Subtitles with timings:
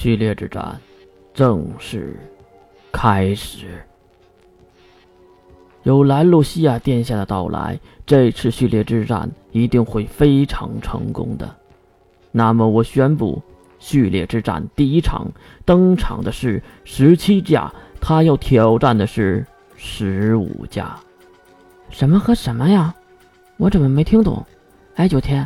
[0.00, 0.80] 序列之战
[1.34, 2.16] 正式
[2.92, 3.82] 开始。
[5.82, 11.52] 有兰露西亚殿下的到来，这次序列之战一定会非常成功的。
[12.30, 13.42] 那么，我宣布，
[13.80, 15.26] 序列之战第一场
[15.64, 17.68] 登场的是十七家，
[18.00, 19.44] 他要挑战的是
[19.74, 20.96] 十五家。
[21.90, 22.94] 什么和什么呀？
[23.56, 24.46] 我怎么没听懂？
[24.94, 25.44] 哎，九天，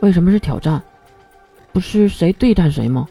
[0.00, 0.82] 为什么是挑战？
[1.70, 3.06] 不是谁对战谁吗？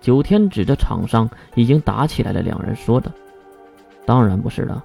[0.00, 3.12] 九天指着场上已经打起来的两人说的
[4.06, 4.82] ：“当然不是了，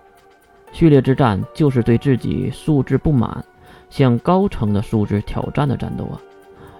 [0.73, 3.43] 序列之战就是对自己素质不满，
[3.89, 6.19] 向高层的素质挑战的战斗啊！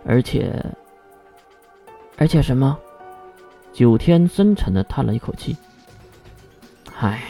[0.06, 0.64] 而且，
[2.18, 2.78] 而且什么？”
[3.72, 5.56] 九天深沉的叹了一口气
[7.00, 7.24] ：“唉，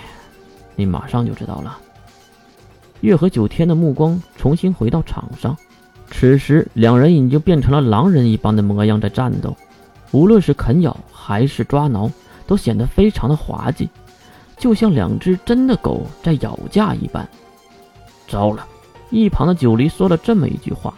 [0.75, 1.79] 你马上就知道了。”
[3.01, 5.55] 月和九天的目光重新回到场上，
[6.09, 9.55] 此时两人已经变成了狼人一般的模样在战斗。
[10.11, 12.09] 无论是啃咬还是抓挠，
[12.47, 13.89] 都显得非常的滑稽，
[14.57, 17.27] 就像两只真的狗在咬架一般。
[18.27, 18.65] 糟了！
[19.09, 20.93] 一旁的九黎说了这么一句话，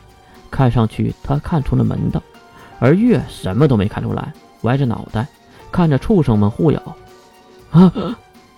[0.50, 2.22] 看上去他看出了门道，
[2.80, 5.28] 而月什么都没看出来，歪着脑袋
[5.72, 6.82] 看着畜生们互咬。
[7.72, 7.92] 啊！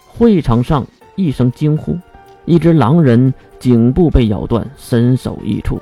[0.08, 1.97] 会场上一声惊呼，
[2.45, 5.81] 一只狼人颈部被咬断，身首异处，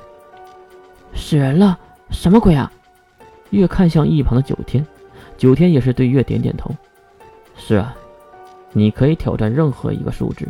[1.14, 1.78] 死人了！
[2.10, 2.72] 什么鬼啊！
[3.50, 4.86] 月看向一旁的九天，
[5.36, 6.70] 九天也是对月点点头。
[7.56, 7.96] 是啊，
[8.72, 10.46] 你可以挑战任何一个数值，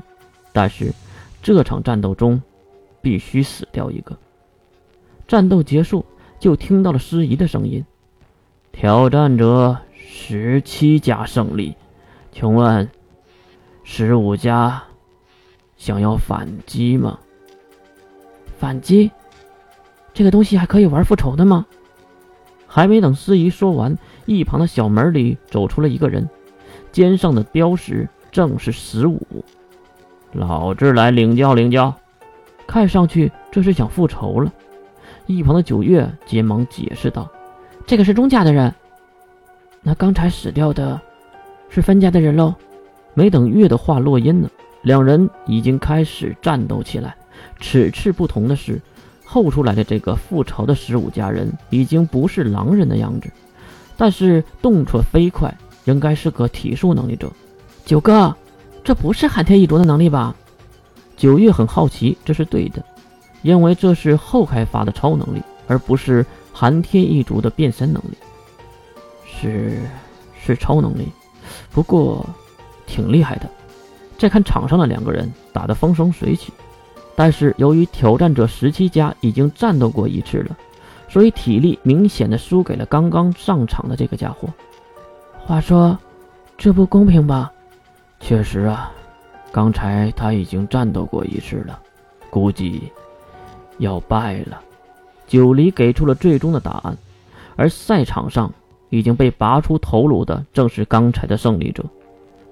[0.53, 0.93] 但是
[1.43, 2.41] 这场战斗中
[3.01, 4.17] 必须死掉一个。
[5.27, 6.05] 战斗结束，
[6.39, 7.85] 就听到了司仪的声音
[8.73, 11.77] ：“挑战者十七家胜利，
[12.33, 12.89] 请问
[13.85, 14.83] 十五家
[15.77, 17.19] 想要反击吗？
[18.59, 19.11] 反击？
[20.13, 21.65] 这个东西还可以玩复仇的吗？”
[22.69, 26.29] 还没等司仪说完，一旁的小门里走出了一个人，
[26.93, 29.21] 肩上的标识正是十五。
[30.33, 31.95] 老子来领教领教，
[32.67, 34.53] 看上去这是想复仇了。
[35.27, 37.27] 一旁的九月急忙解释道
[37.87, 38.73] ：“这个是钟家的人，
[39.83, 41.01] 那刚才死掉的，
[41.71, 42.55] 是分家的人喽。”
[43.15, 44.49] 没等月的话落音呢，
[44.83, 47.17] 两人已经开始战斗起来。
[47.61, 48.81] 此次不同的是。
[49.31, 53.31] 后出来的这个复仇的十五家人已经不是狼人的样子，
[53.95, 57.31] 但是动作飞快，应该是个体术能力者。
[57.85, 58.35] 九哥，
[58.83, 60.35] 这不是寒天一族的能力吧？
[61.15, 62.83] 九月很好奇，这是对的，
[63.43, 68.17] 因为这是后开发的超能力，而不是寒天一族的变身能力。
[69.27, 69.83] 是，
[70.41, 71.07] 是超能力，
[71.71, 72.25] 不过
[72.87, 73.51] 挺厉害的。
[74.17, 76.51] 再看场上的两个人，打得风生水起。
[77.19, 80.57] 但是由于挑战者十七家已经战斗过一次了，
[81.09, 84.49] 所以体力明显的输给了刚刚上场的这个家伙。
[85.37, 85.99] 话说，
[86.57, 87.51] 这不公平吧？
[88.21, 88.93] 确实啊，
[89.51, 91.81] 刚才他已经战斗过一次了，
[92.31, 92.85] 估计
[93.79, 94.61] 要败了。
[95.27, 96.97] 九黎给出了最终的答案，
[97.57, 98.53] 而赛场上
[98.91, 101.85] 已经被拔出头颅的正是刚才的胜利者。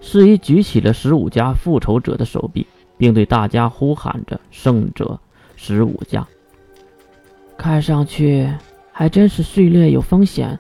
[0.00, 2.66] 司仪举起了十五家复仇者的手臂。
[2.98, 5.18] 并对大家呼喊着：“胜者
[5.56, 6.26] 十五家。”
[7.56, 8.50] 看上去
[8.92, 10.58] 还真是序列有风险，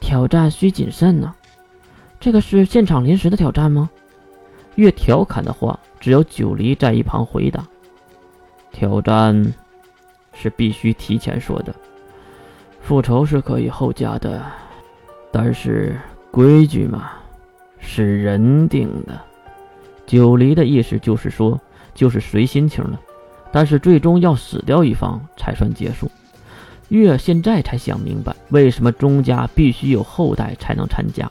[0.00, 1.34] 挑战需谨慎呢。
[2.18, 3.88] 这个是现场临时的挑战吗？
[4.76, 7.66] 越调侃的话，只有九黎在一旁回答
[8.72, 9.54] ：“挑战
[10.32, 11.74] 是必须提前说的，
[12.80, 14.42] 复仇是可以后加的，
[15.30, 15.98] 但是
[16.30, 17.10] 规矩嘛，
[17.78, 19.20] 是人定的。”
[20.06, 21.60] 九黎的意思就是说。
[21.94, 23.00] 就是随心情了，
[23.52, 26.10] 但是最终要死掉一方才算结束。
[26.88, 31.30] 月现在才想明白，为什么钟家必须有后代才能参加，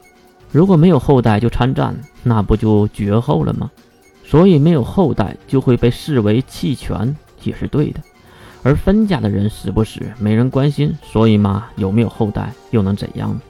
[0.51, 1.93] 如果没有后代就参战，
[2.23, 3.69] 那不就绝后了吗？
[4.23, 7.99] 所以没有后代就会被视为弃权，也是对的。
[8.61, 13.41] 而分家的人死不死没人关心，所以嘛，有没有后代又能怎样呢？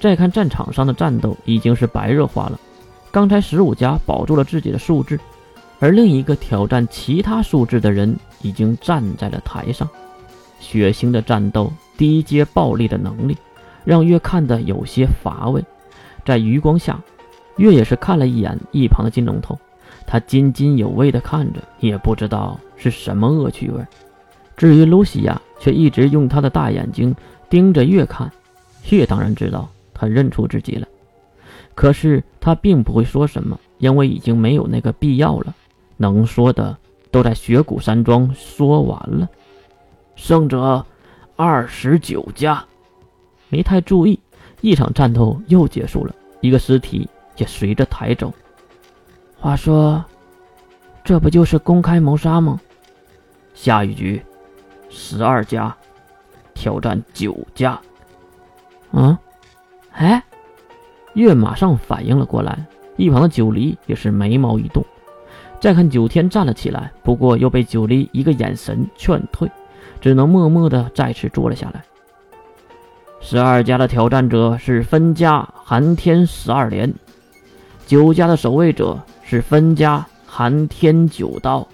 [0.00, 2.58] 再看战场上的战斗已经是白热化了，
[3.10, 5.18] 刚才十五家保住了自己的数字。
[5.80, 9.88] 而另一个挑战其他数字的人已经站在了台上，
[10.58, 13.36] 血腥的战斗、低阶暴力的能力，
[13.84, 15.64] 让月看得有些乏味。
[16.24, 17.00] 在余光下，
[17.56, 19.56] 月也是看了一眼一旁的金龙头，
[20.06, 23.80] 他津津有味地看着，也不知道是什么恶趣味。
[24.56, 27.14] 至于露西亚，却一直用他的大眼睛
[27.48, 28.30] 盯着月看。
[28.90, 30.88] 月当然知道他认出自己了，
[31.74, 35.54] 可是他并不会说什么，因为已经没有那个必要了。
[35.98, 36.74] 能说的
[37.10, 39.28] 都在雪谷山庄说完了，
[40.14, 40.86] 胜者
[41.36, 42.64] 二十九家。
[43.50, 44.18] 没太注意，
[44.60, 47.06] 一场战斗又结束了，一个尸体
[47.36, 48.32] 也随着抬走。
[49.38, 50.04] 话说，
[51.04, 52.60] 这不就是公开谋杀吗？
[53.54, 54.22] 下一局，
[54.88, 55.76] 十二家
[56.54, 57.80] 挑战九家。
[58.92, 59.16] 嗯，
[59.92, 60.22] 哎，
[61.14, 62.66] 月马上反应了过来，
[62.96, 64.84] 一旁的九黎也是眉毛一动。
[65.60, 69.50] 再看九天站了起来，不过又被九黎一个眼神劝退，
[70.00, 71.84] 只能默默的再次坐了下来。
[73.20, 76.94] 十二家的挑战者是分家寒天十二连，
[77.86, 81.66] 九家的守卫者是分家寒天九刀。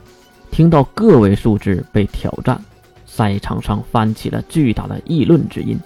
[0.51, 2.59] 听到个位数字被挑战，
[3.05, 5.79] 赛场上翻起了巨大的议论之音。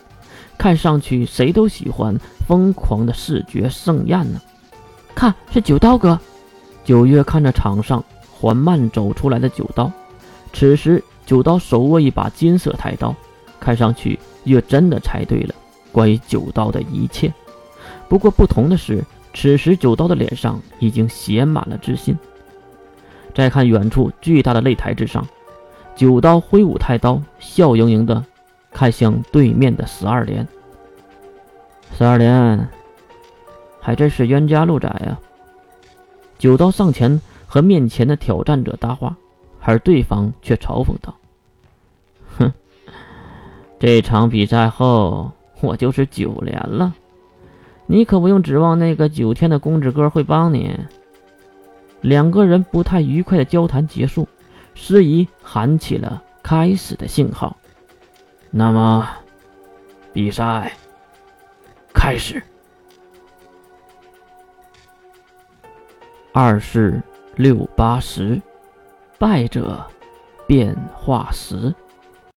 [0.57, 2.17] 看上去谁都喜欢
[2.47, 4.41] 疯狂的视觉盛宴呢。
[5.15, 6.19] 看，是九刀哥。
[6.89, 8.03] 九月看着场上
[8.33, 9.93] 缓慢走出来的九刀，
[10.55, 13.15] 此时九刀手握一把金色太刀，
[13.61, 15.55] 看上去月真的猜对了
[15.93, 17.31] 关于九刀的一切。
[18.09, 19.05] 不过不同的是，
[19.35, 22.19] 此时九刀的脸上已经写满了自信。
[23.35, 25.29] 再看远处巨大的擂台之上，
[25.95, 28.25] 九刀挥舞太刀，笑盈盈的
[28.73, 30.49] 看向对面的十二连。
[31.99, 32.67] 十二连，
[33.79, 35.19] 还真是冤家路窄呀。
[36.39, 39.17] 九刀上前和面前的挑战者搭话，
[39.61, 41.15] 而对方却嘲讽道
[42.39, 42.53] ：“哼，
[43.79, 46.95] 这场比赛后我就是九连了，
[47.87, 50.79] 你可不用指望那个九天的公子哥会帮你。”
[52.01, 54.29] 两个人不太愉快的交谈结束，
[54.77, 57.57] 司仪喊起了开始的信号。
[58.53, 59.09] 那么，
[60.13, 60.73] 比赛
[61.93, 62.41] 开始。
[66.41, 67.03] 二是
[67.35, 68.41] 六八十，
[69.19, 69.85] 败者
[70.47, 71.75] 变化十。